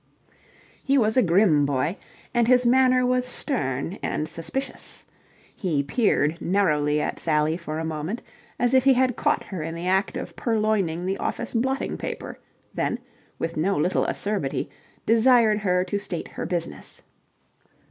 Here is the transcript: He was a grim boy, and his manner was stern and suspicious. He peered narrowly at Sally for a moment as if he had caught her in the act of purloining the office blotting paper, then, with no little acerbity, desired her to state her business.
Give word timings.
He 0.83 0.97
was 0.97 1.15
a 1.15 1.21
grim 1.21 1.63
boy, 1.63 1.95
and 2.33 2.47
his 2.47 2.65
manner 2.65 3.05
was 3.05 3.23
stern 3.27 3.99
and 4.01 4.27
suspicious. 4.27 5.05
He 5.55 5.83
peered 5.83 6.41
narrowly 6.41 6.99
at 6.99 7.19
Sally 7.19 7.55
for 7.55 7.77
a 7.77 7.85
moment 7.85 8.23
as 8.57 8.73
if 8.73 8.83
he 8.85 8.93
had 8.93 9.15
caught 9.15 9.43
her 9.43 9.61
in 9.61 9.75
the 9.75 9.87
act 9.87 10.17
of 10.17 10.35
purloining 10.35 11.05
the 11.05 11.19
office 11.19 11.53
blotting 11.53 11.99
paper, 11.99 12.39
then, 12.73 12.97
with 13.37 13.55
no 13.55 13.77
little 13.77 14.07
acerbity, 14.09 14.71
desired 15.05 15.59
her 15.59 15.83
to 15.83 15.99
state 15.99 16.29
her 16.29 16.47
business. 16.47 17.03